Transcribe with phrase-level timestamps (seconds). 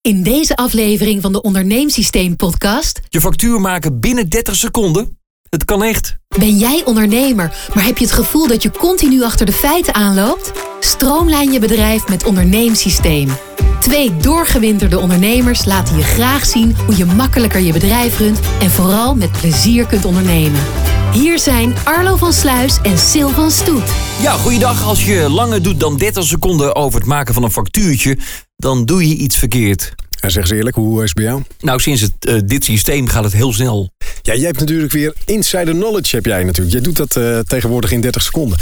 [0.00, 5.18] In deze aflevering van de Onderneemsysteem podcast Je factuur maken binnen 30 seconden?
[5.50, 6.16] Het kan echt.
[6.38, 10.52] ben jij ondernemer, maar heb je het gevoel dat je continu achter de feiten aanloopt?
[10.80, 13.28] Stroomlijn je bedrijf met Onderneemsysteem.
[13.80, 19.14] Twee doorgewinterde ondernemers laten je graag zien hoe je makkelijker je bedrijf runt en vooral
[19.14, 20.60] met plezier kunt ondernemen.
[21.12, 23.92] Hier zijn Arlo van Sluis en Sil van Stoet.
[24.22, 24.84] Ja, goeiedag.
[24.84, 28.18] Als je langer doet dan 30 seconden over het maken van een factuurtje,
[28.58, 29.94] dan doe je iets verkeerd.
[30.20, 31.42] En zeg eens eerlijk, hoe is het bij jou?
[31.60, 33.90] Nou, sinds het, eh, dit systeem gaat het heel snel.
[34.22, 36.72] Ja, jij hebt natuurlijk weer insider knowledge, heb jij natuurlijk.
[36.72, 38.58] Jij doet dat eh, tegenwoordig in 30 seconden.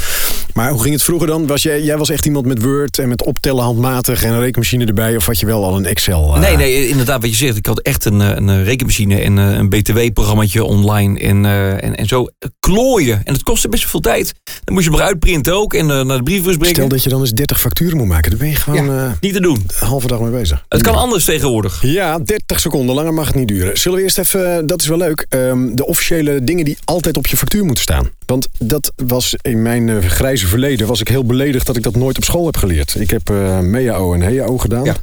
[0.57, 1.47] Maar hoe ging het vroeger dan?
[1.47, 4.85] Was jij, jij was echt iemand met Word en met optellen handmatig en een rekenmachine
[4.87, 5.17] erbij?
[5.17, 6.35] Of had je wel al een Excel?
[6.35, 6.41] eh?
[6.41, 7.57] Nee, nee, inderdaad, wat je zegt.
[7.57, 11.45] Ik had echt een, eh, een rekenmachine en eh, een BTW-programmaatje online en,
[11.81, 12.27] en, en zo
[12.61, 13.21] klooien.
[13.25, 14.35] En het kostte best veel tijd.
[14.65, 16.75] Dan moest je maar uitprinten ook en naar de brievenbus brengen.
[16.77, 18.31] Stel dat je dan eens 30 facturen moet maken.
[18.31, 19.65] Dan ben je gewoon Niet te doen.
[19.81, 20.65] een halve dag mee bezig.
[20.69, 21.79] Het kan anders tegenwoordig.
[21.83, 22.95] Ja, 30 seconden.
[22.95, 23.79] Langer mag het niet duren.
[23.79, 27.27] Zullen we eerst even, dat is wel leuk, ehm, de officiële dingen die altijd op
[27.27, 28.11] je factuur moeten staan.
[28.27, 29.97] Want dat was in mijn eh,
[30.47, 32.95] verleden, was ik heel beledigd dat ik dat nooit op school heb geleerd.
[33.01, 34.85] Ik heb eh MEAO en HEAO gedaan.
[34.85, 34.95] Ja.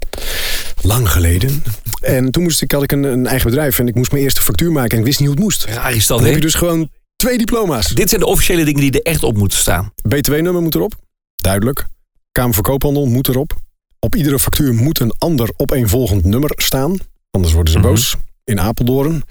[0.81, 1.63] Lang geleden.
[2.01, 4.41] En toen moest ik, had ik een, een eigen bedrijf en ik moest mijn eerste
[4.41, 5.65] factuur maken en ik wist niet hoe het moest.
[5.65, 6.33] Raar is dat, Dan hè?
[6.33, 7.87] heb je dus gewoon twee diploma's.
[7.87, 9.91] Dit zijn de officiële dingen die er echt op moeten staan.
[10.07, 10.93] BTW-nummer moet erop.
[11.35, 11.85] Duidelijk.
[12.31, 13.55] Kamer Koophandel moet erop.
[13.99, 16.97] Op iedere factuur moet een ander opeenvolgend nummer staan.
[17.31, 17.87] Anders worden ze Mhm.
[17.87, 18.15] boos.
[18.43, 19.23] In Apeldoorn.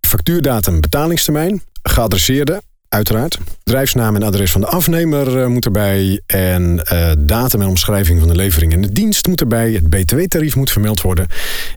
[0.00, 1.62] Factuurdatum, betalingstermijn.
[1.82, 3.38] Geadresseerde, uiteraard.
[3.64, 6.20] Bedrijfsnaam en adres van de afnemer eh, moet erbij.
[6.26, 9.72] En eh, datum en omschrijving van de levering en de dienst moet erbij.
[9.72, 11.26] Het btw-tarief moet vermeld worden.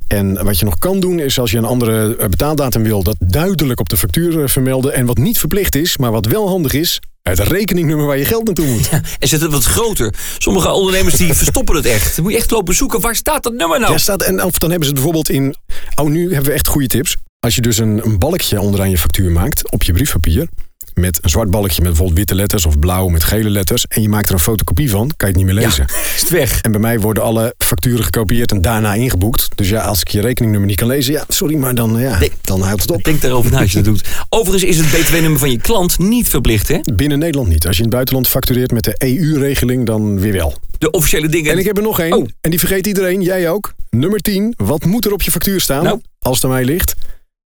[0.07, 3.03] En wat je nog kan doen is als je een andere eh, betaaldatum wil...
[3.03, 4.93] dat duidelijk op de factuur vermelden.
[4.93, 6.99] En wat niet verplicht is, maar wat wel handig is...
[7.21, 8.89] het rekeningnummer waar je geld naartoe moet.
[9.19, 10.13] En zet het wat groter.
[10.37, 12.15] Sommige ondernemers die verstoppen het echt.
[12.15, 12.99] Dan moet je echt lopen zoeken.
[12.99, 13.91] Waar staat dat nummer nou?
[13.91, 15.55] Ja, staat, en of dan hebben ze het bijvoorbeeld in.
[15.95, 17.15] Oh, nu hebben we echt goede tips.
[17.39, 20.47] Als je dus een, een balkje onderaan je factuur maakt op je briefpapier.
[20.95, 23.85] Met een zwart balkje met bijvoorbeeld witte letters of blauw met gele letters.
[23.87, 25.85] En je maakt er een fotocopie van, kan je het niet meer lezen.
[26.15, 26.61] Is het weg?
[26.61, 29.47] En bij mij worden alle facturen gekopieerd en daarna ingeboekt.
[29.55, 32.31] Dus ja, als ik je rekeningnummer niet kan lezen, ja, sorry, maar dan, ja, Nee.
[32.41, 33.03] dan houdt het op.
[33.03, 34.07] Denk daarover na als je dat doet.
[34.29, 36.79] Overigens is het btw-nummer van je klant niet verplicht, hè?
[36.95, 37.67] Binnen Nederland niet.
[37.67, 40.55] Als je in het buitenland factureert met de EU-regeling, dan weer wel.
[40.77, 41.51] De officiële dingen.
[41.51, 42.13] En ik heb er nog één.
[42.13, 42.27] Oh.
[42.41, 43.73] En die vergeet iedereen, jij ook.
[43.89, 44.53] Nummer 10.
[44.57, 45.83] Wat moet er op je factuur staan?
[45.83, 46.01] Nou.
[46.19, 46.95] Als het aan mij ligt.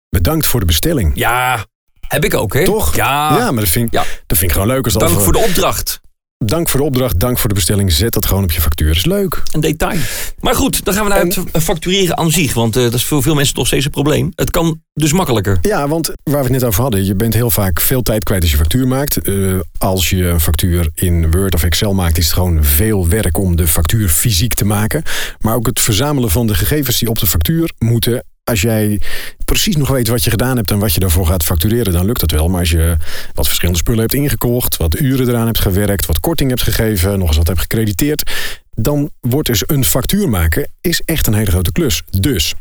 [0.09, 1.13] Bedankt voor de bestelling.
[1.15, 1.67] Ja,
[2.09, 2.65] heb ik ook, hè?
[2.65, 2.97] Toch?
[2.97, 3.37] Ja.
[3.39, 4.05] Ja, maar dat vind, ik, Ja.
[4.27, 4.85] dat vind ik gewoon leuk.
[4.85, 6.01] Als Dank voor- de opdracht.
[6.45, 7.93] dank voor de opdracht, dank voor de bestelling.
[7.93, 8.87] Zet dat gewoon op je factuur.
[8.89, 9.43] Dat is leuk.
[9.53, 9.99] Een detail.
[10.41, 12.55] Maar goed, dan gaan we naar En- het factureren aan zich.
[12.55, 14.33] Want eh, dat is voor veel mensen nog steeds een probleem.
[14.35, 15.59] Het kan dus makkelijker.
[15.61, 17.05] Ja, want waar we het net over hadden.
[17.05, 19.17] Je bent heel vaak veel tijd kwijt als je factuur maakt.
[19.23, 19.35] Eh,
[19.79, 22.19] als je een factuur in Word of Excel maakt...
[22.19, 25.03] is het gewoon veel werk om de factuur fysiek te maken.
[25.39, 28.25] Maar ook het verzamelen van de gegevens die op de factuur moeten...
[28.51, 29.01] Als jij
[29.45, 32.21] precies nog weet wat je gedaan hebt en wat je daarvoor gaat factureren, dan lukt
[32.21, 32.49] dat wel.
[32.49, 32.97] Maar als je
[33.35, 37.29] wat verschillende spullen hebt ingekocht, wat uren eraan hebt gewerkt, wat korting hebt gegeven, nog
[37.29, 38.31] eens wat hebt gecrediteerd,
[38.75, 42.03] dan wordt dus een factuur maken is echt een hele grote klus.
[42.11, 42.55] Dus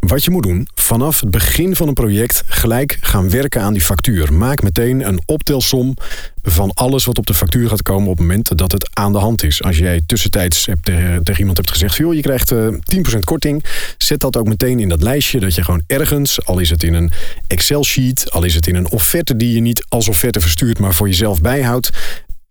[0.00, 3.82] wat je moet doen, vanaf het begin van een project gelijk gaan werken aan die
[3.82, 4.32] factuur.
[4.32, 5.96] Maak meteen een optelsom
[6.42, 9.18] van alles wat op de factuur gaat komen op het moment dat het aan de
[9.18, 9.62] hand is.
[9.62, 13.64] Als jij tussentijds hebt tegen, tegen iemand hebt gezegd, joh, je krijgt eh 10% korting,
[13.98, 16.94] zet dat ook meteen in dat lijstje dat je gewoon ergens, al is het in
[16.94, 17.10] een
[17.46, 21.08] Excel-sheet, al is het in een offerte die je niet als offerte verstuurt, maar voor
[21.08, 21.90] jezelf bijhoudt.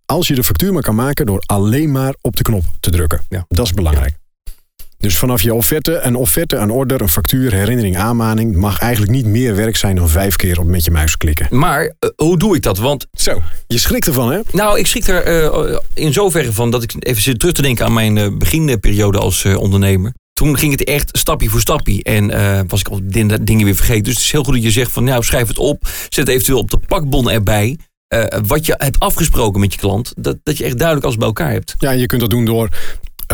[0.06, 3.20] Als je de factuur maar kan maken door alleen maar op de knop te drukken.
[3.28, 3.44] Ja.
[3.48, 4.19] Dat is belangrijk.
[5.00, 8.56] Dus vanaf je offerte, een offerte, een order, een factuur, herinnering, aanmaning...
[8.56, 11.46] mag eigenlijk niet meer werk zijn dan vijf keer op met je muis klikken.
[11.50, 12.78] Maar eh, hoe doe ik dat?
[12.78, 14.40] Want Zo, je schrikt ervan, hè?
[14.52, 17.84] nou, ik schrik er eh, in zoverre van dat ik even zit terug te denken
[17.84, 20.12] aan mijn eh, beginperiode als eh, ondernemer.
[20.32, 22.02] Toen ging het echt stapje voor stapje.
[22.02, 24.02] En eh, was ik al din- dingen weer vergeten.
[24.04, 25.88] Dus het is heel goed dat je zegt van nou schrijf het op.
[26.08, 27.78] Zet eventueel op de pakbon erbij.
[28.08, 30.12] eh, wat je hebt afgesproken met je klant.
[30.16, 31.74] Dat, dat je echt duidelijk alles bij elkaar hebt.
[31.78, 32.78] Ja, je kunt dat doen door eh,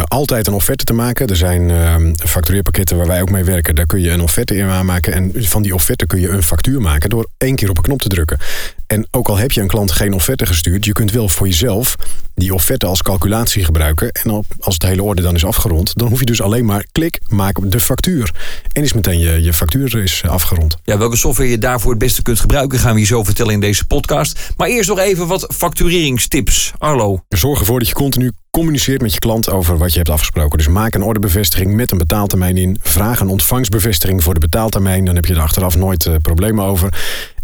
[0.05, 1.27] altijd een offerte te maken.
[1.27, 3.75] Er zijn eh, factureerpakketten waar wij ook mee werken.
[3.75, 5.13] Daar kun je een offerte in aanmaken.
[5.13, 8.03] En van die offerte kun je een factuur maken door één keer op een knop
[8.03, 8.39] te drukken.
[8.87, 11.97] En ook al heb je een klant geen offerte gestuurd, je kunt wel voor jezelf
[12.37, 14.13] die offerte als calculatie gebruiken.
[14.13, 17.21] En als het hele orde dan is afgerond, dan hoef je dus alleen maar klik,
[17.29, 18.35] maak op de factuur.
[18.73, 20.77] En is meteen je, je factuur is afgerond.
[20.85, 23.61] Ja, welke software je daarvoor het beste kunt gebruiken, gaan we je zo vertellen in
[23.61, 24.53] deze podcast.
[24.57, 26.73] Maar eerst nog even wat factureringstips.
[26.79, 27.25] Arlo.
[27.29, 30.59] Zorg ervoor dat je continu communiceert met je klant over wat je hebt afgesproken.
[30.59, 32.79] Dus maak een ordebevestiging met een betaaltermijn in.
[32.83, 35.05] Vraag een ontvangstbevestiging voor de betaaltermijn.
[35.05, 36.93] Dan heb je er achteraf nooit eh, problemen over.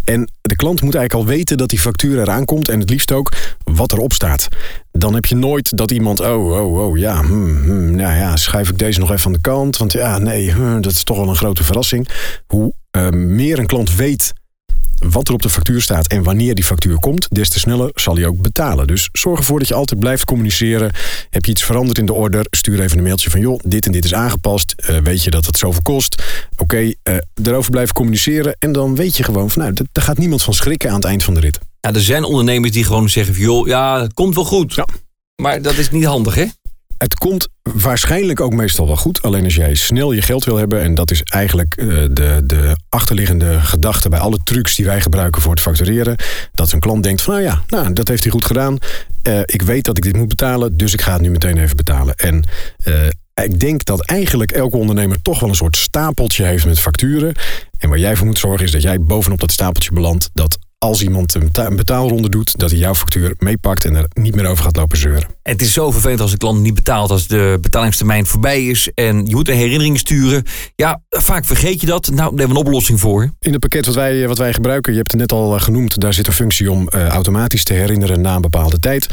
[0.05, 3.13] En de klant moet eigenlijk al weten dat die factuur eraan komt en het liefst
[3.13, 3.33] ook
[3.65, 4.49] wat erop staat.
[4.91, 8.69] Dan heb je nooit dat iemand, oh, oh, oh, ja, hmm, hmm, nou ja, schuif
[8.69, 11.37] ik deze nog even aan de kant, want ja, nee, dat is toch wel een
[11.37, 12.09] grote verrassing.
[12.47, 14.33] Hoe uh, meer een klant weet
[15.11, 18.15] wat er op de factuur staat en wanneer die factuur komt, des te sneller zal
[18.15, 18.87] hij ook betalen.
[18.87, 20.91] Dus zorg ervoor dat je altijd blijft communiceren.
[21.31, 22.47] Heb je iets veranderd in de order?
[22.51, 24.75] Stuur even een mailtje van joh, dit en dit is aangepast.
[24.91, 26.23] Uh, weet je dat het zoveel kost?
[26.53, 28.57] Oké, okay, uh, erover blijven communiceren.
[28.59, 31.25] En dan weet je gewoon van nou, daar gaat niemand van schrikken aan het eind
[31.25, 31.59] van de rit.
[31.81, 34.75] Ja, er zijn ondernemers die gewoon zeggen joh, ja, het komt wel goed.
[34.75, 34.87] Ja.
[35.43, 36.47] Maar dat is niet handig, hè?
[37.03, 39.23] Het komt waarschijnlijk ook meestal wel goed.
[39.23, 40.83] Alleen als jij snel je geld wil hebben.
[40.83, 45.43] En dat is eigenlijk uh, de, de achterliggende gedachte bij alle trucs die wij gebruiken
[45.43, 46.17] voor het factureren.
[46.53, 48.79] Dat een klant denkt van nou ja, nou, dat heeft hij goed gedaan.
[49.29, 51.77] Uh, ik weet dat ik dit moet betalen, dus ik ga het nu meteen even
[51.77, 52.15] betalen.
[52.15, 52.45] En
[52.85, 52.95] uh,
[53.35, 57.35] ik denk dat eigenlijk elke ondernemer toch wel een soort stapeltje heeft met facturen.
[57.79, 60.31] En waar jij voor moet zorgen is dat jij bovenop dat stapeltje belandt.
[60.35, 64.47] Dat als iemand een betaalronde doet, dat hij jouw factuur meepakt en er niet meer
[64.47, 65.29] over gaat lopen zeuren.
[65.43, 68.91] En het is zo vervelend als de klant niet betaalt als de betalingstermijn voorbij is
[68.95, 70.45] en je moet een herinnering sturen.
[70.77, 72.07] Ja, vaak vergeet je dat.
[72.07, 73.31] Nou, daar hebben we een oplossing voor.
[73.41, 76.15] In het pakket wat wij, wat wij gebruiken, je hebt het net al genoemd, daar
[76.15, 79.07] zit een functie om uh, automatisch te herinneren na een bepaalde tijd.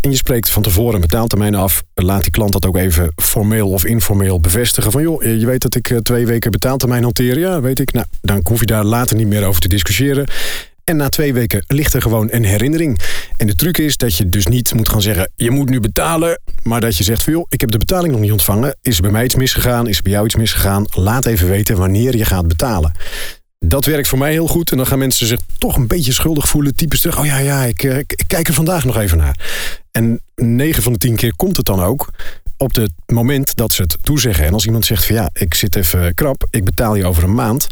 [0.00, 1.82] En je spreekt van tevoren een betaaltermijn af.
[1.94, 4.92] Laat die klant dat ook even formeel of informeel bevestigen.
[4.92, 7.38] Van joh, je weet dat ik twee weken betaaltermijn hanteer.
[7.38, 7.92] Ja, weet ik.
[7.92, 10.26] Nou, dan hoef je daar later niet meer over te discussiëren.
[10.90, 13.00] En na twee weken ligt er gewoon een herinnering.
[13.36, 16.40] En de truc is dat je dus niet moet gaan zeggen: je moet nu betalen.
[16.62, 18.76] Maar dat je zegt: joh, ik heb de betaling nog niet ontvangen.
[18.82, 19.88] Is er bij mij iets misgegaan?
[19.88, 20.84] Is er bij jou iets misgegaan?
[20.90, 22.92] Laat even weten wanneer je gaat betalen.
[23.58, 24.70] Dat werkt voor mij heel goed.
[24.70, 26.74] En dan gaan mensen zich toch een beetje schuldig voelen.
[26.74, 29.38] Typisch terug: oh ja, ja, ik, ik, ik kijk er vandaag nog even naar.
[29.90, 32.10] En 9 van de 10 keer komt het dan ook
[32.56, 34.46] op het moment dat ze het toezeggen.
[34.46, 37.34] En als iemand zegt van ja, ik zit even krap, ik betaal je over een
[37.34, 37.66] maand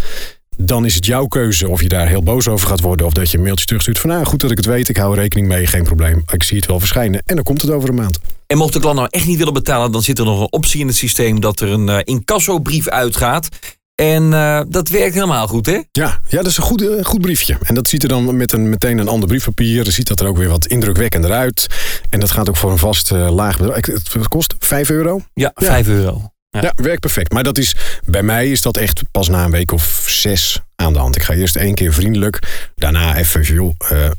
[0.57, 3.07] dan is het jouw keuze of je daar heel boos over gaat worden.
[3.07, 4.89] Of dat je een mailtje terugstuurt van nou goed dat ik het weet.
[4.89, 6.23] Ik hou er rekening mee, geen probleem.
[6.33, 7.23] Ik zie het wel verschijnen.
[7.27, 8.19] En dan komt het over een maand.
[8.47, 10.81] En mocht de klant nou echt niet willen betalen, dan zit er nog een optie
[10.81, 13.49] in het systeem dat er een uh, incassobrief uitgaat.
[13.95, 15.81] En uh, dat werkt helemaal goed, hè?
[15.93, 17.57] Ja, ja dat is een goed, uh, goed briefje.
[17.63, 19.93] En dat ziet er dan met een, meteen een ander briefpapier.
[19.93, 21.67] ziet dat er ook weer wat indrukwekkender uit.
[22.11, 23.77] En dat gaat ook voor een vast laag bedrag.
[23.77, 25.21] Het kost 5 euro?
[25.35, 25.93] Ja, 5 ja.
[25.93, 26.34] euro.
[26.55, 26.63] Ja.
[26.63, 26.73] ja.
[26.75, 27.33] werkt perfect.
[27.33, 30.93] Maar dat is, bij mij is dat echt pas na een week of zes aan
[30.93, 31.17] de hand.
[31.17, 34.11] Ik ga eerst één keer vriendelijk, daarna even, joh, uh,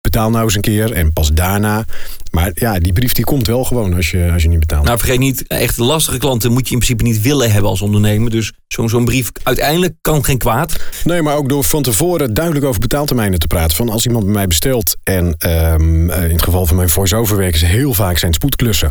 [0.00, 1.84] betaal nou eens een keer en pas daarna.
[2.30, 4.84] Maar ja, die brief die komt wel gewoon als je, als je niet betaalt.
[4.84, 8.30] Nou, vergeet niet, echt lastige klanten moet je in principe niet willen hebben als ondernemer.
[8.30, 10.76] Dus zo'n zo'n brief uiteindelijk kan geen kwaad.
[11.04, 13.76] Nee, maar ook door van tevoren duidelijk over betaaltermijnen te praten.
[13.76, 17.58] Van als iemand bij mij bestelt en um, in het geval van mijn voice-over werken
[17.58, 18.90] ze heel vaak zijn spoedklussen.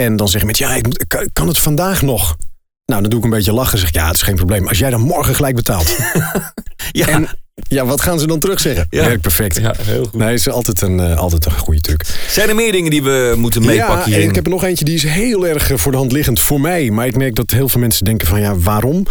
[0.00, 2.36] En dan zeggen mensen, ja, ik, moet, ik kan het vandaag nog.
[2.84, 3.78] Nou, dan doe ik een beetje lachen.
[3.78, 4.68] Zeg ja, het is geen probleem.
[4.68, 5.96] Als jij dan morgen gelijk betaalt.
[6.92, 7.08] ja.
[7.08, 7.28] En
[7.68, 8.86] ja, wat gaan ze dan terug zeggen?
[8.90, 9.04] Ja.
[9.04, 9.56] Werkt perfect.
[9.56, 10.14] Ja, heel goed.
[10.14, 12.04] Nee, is altijd een, uh, altijd een goede truc.
[12.30, 14.94] Zijn er meer dingen die we moeten meepakken ja, ik heb er nog eentje die
[14.94, 16.90] is heel erg voor de hand liggend voor mij.
[16.90, 19.06] Maar ik merk dat heel veel mensen denken van ja, waarom?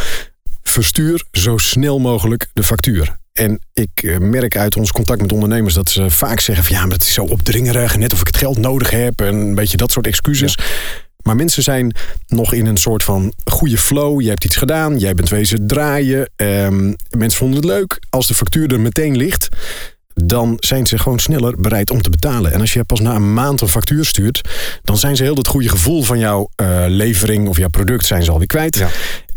[0.63, 3.17] Verstuur zo snel mogelijk de factuur.
[3.35, 6.81] En ik eh, merk uit ons contact met ondernemers dat ze vaak zeggen van ja,
[6.81, 7.97] maar het is zo opdringerig.
[7.97, 9.21] Net of ik het geld nodig heb.
[9.21, 10.57] En een beetje dat soort excuses.
[11.23, 11.95] Maar mensen zijn
[12.27, 14.21] nog in een soort van goede flow.
[14.21, 16.29] Je hebt iets gedaan, jij bent wezen draaien.
[16.35, 17.99] Um, mensen vonden het leuk.
[18.09, 19.49] Als de factuur er meteen ligt,
[20.13, 22.51] dan zijn ze gewoon sneller bereid om te betalen.
[22.51, 24.41] En als je pas na een maand een factuur stuurt,
[24.83, 28.23] dan zijn ze heel het goede gevoel van jouw uh, levering of jouw product zijn
[28.23, 28.75] ze alweer kwijt.
[28.75, 28.89] Ja.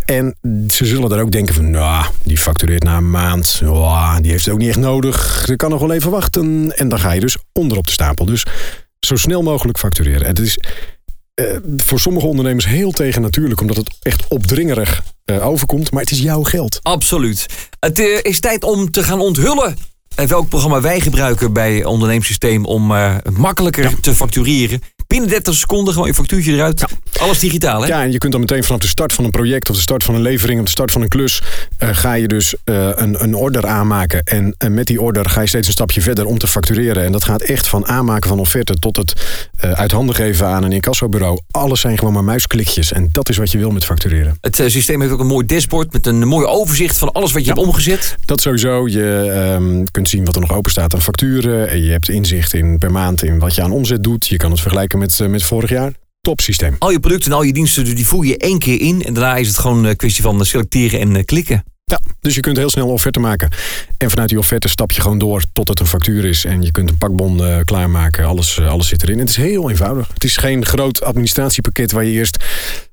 [0.09, 0.35] En
[0.71, 3.61] ze zullen daar ook denken van, nou, die factureert na een maand.
[3.65, 5.43] Oh, die heeft het ook niet echt nodig.
[5.47, 6.77] Ze kan nog wel even wachten.
[6.77, 8.25] En dan ga je dus onderop de stapel.
[8.25, 8.45] Dus
[9.01, 10.23] zo snel mogelijk factureren.
[10.23, 10.59] En het is
[11.41, 15.91] uh, voor sommige ondernemers heel tegen natuurlijk, omdat het echt opdringerig uh, overkomt.
[15.91, 16.79] Maar het is jouw geld.
[16.83, 17.47] Absoluut.
[17.81, 19.77] Het uh, is tijd om te gaan onthullen
[20.27, 22.93] welk programma wij gebruiken bij onderneemsysteem om
[23.33, 23.97] makkelijker ja.
[24.01, 24.83] te factureren.
[25.07, 26.81] Binnen 30 seconden gewoon je factuurtje eruit.
[26.81, 26.87] Ja.
[27.21, 27.89] Alles digitaal, hè?
[27.89, 29.71] Ja, en je kunt dan meteen vanaf de start van een project...
[29.71, 31.43] of de start van een levering of de start van een klus...
[31.83, 34.23] Uh, ga je dus uh, een, een order aanmaken.
[34.23, 37.05] En, en met die order ga je steeds een stapje verder om te factureren.
[37.05, 38.75] En dat gaat echt van aanmaken van offerte...
[38.75, 39.13] tot het
[39.65, 41.41] uh, uit handen geven aan een incassobureau.
[41.51, 42.93] Alles zijn gewoon maar muisklikjes.
[42.93, 44.39] En dat is wat je wil met factureren.
[44.41, 45.93] Het systeem heeft ook een mooi dashboard...
[45.93, 48.17] met een mooi overzicht van alles wat je ja, hebt omgezet.
[48.25, 48.89] Dat sowieso.
[48.89, 51.69] Je um, kunt zien wat er nog open staat aan facturen.
[51.69, 54.27] En je hebt inzicht in per maand in wat je aan omzet doet.
[54.27, 55.93] Je kan het vergelijken met, met vorig jaar.
[56.29, 56.77] Topsysteem.
[56.79, 59.05] Al je producten en al je diensten die voer je één keer in.
[59.05, 61.65] En daarna is het gewoon een kwestie van selecteren en klikken.
[61.85, 63.51] Ja, dus je kunt heel snel een offerte maken.
[63.99, 66.45] En vanuit die offerte stap je gewoon door tot het een factuur is.
[66.45, 68.25] En je kunt een pakbon uh, klaarmaken.
[68.25, 69.19] Alles, uh, alles zit erin.
[69.19, 70.09] Het is heel eenvoudig.
[70.15, 72.45] Het is geen groot administratiepakket waar je eerst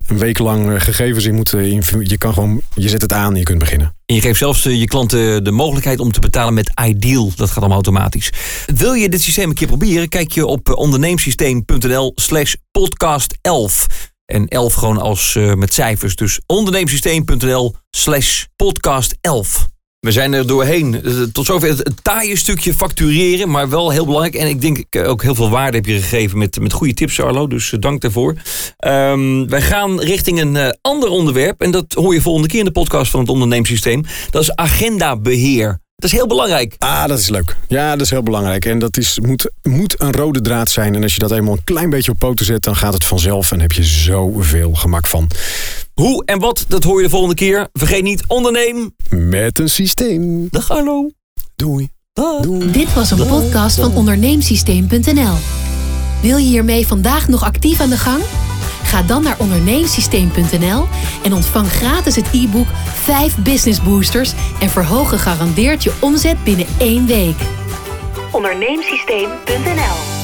[0.07, 1.53] een week lang eh, gegevens in moet.
[1.53, 3.94] eh, Je kan gewoon, je zet het aan en je kunt beginnen.
[4.05, 7.31] En je geeft zelfs eh, je klanten de mogelijkheid om te betalen met Ideal.
[7.35, 8.31] Dat gaat allemaal automatisch.
[8.75, 10.09] Wil je dit systeem een keer proberen?
[10.09, 13.85] Kijk je op eh, onderneemsysteem.nl slash podcast 11.
[14.25, 16.15] En 11 gewoon als eh, met cijfers.
[16.15, 19.74] Dus onderneemsysteem.nl slash podcast 11.
[20.05, 21.03] We zijn er doorheen.
[21.03, 24.35] Eh, Tot zover het, taaie stukje factureren, maar wel heel belangrijk.
[24.35, 27.19] En ik denk eh, ook heel veel waarde heb je gegeven met, met goede tips,
[27.19, 27.47] Arlo.
[27.47, 28.35] Dus eh, dank daarvoor.
[28.77, 31.61] Ehm, wij gaan richting een ander onderwerp.
[31.61, 34.03] En dat hoor je volgende keer in de podcast van het onderneemsysteem.
[34.29, 35.79] Dat is agendabeheer.
[35.95, 36.75] Dat is heel belangrijk.
[36.77, 37.55] Ah, dat is leuk.
[37.67, 38.65] Ja, dat is heel belangrijk.
[38.65, 40.95] En dat is, moet, moet een rode draad zijn.
[40.95, 43.51] En als je dat eenmaal een klein beetje op poten zet, dan gaat het vanzelf.
[43.51, 45.29] En heb je zoveel gemak van.
[45.95, 47.67] Hoe en wat, dat hoor je de volgende keer.
[47.73, 48.95] Vergeet niet, onderneem.
[49.09, 50.47] Met een systeem.
[50.49, 51.09] Dag Arlo.
[51.55, 51.89] Doei.
[52.13, 52.41] Dag.
[52.41, 52.71] Doei.
[52.71, 55.33] Dit was een podcast van onderneemsysteem.nl.
[56.21, 58.23] Wil je hiermee vandaag nog actief aan de gang?
[58.83, 60.85] Ga dan naar onderneemsysteem.nl
[61.23, 67.05] en ontvang gratis het e-book 5 Business Boosters en verhoog gegarandeerd je omzet binnen één
[67.05, 67.37] week.
[68.31, 70.14] Onderneemsysteem.nl